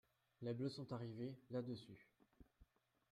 [0.41, 2.09] Les bleus sont arrivés là-dessus.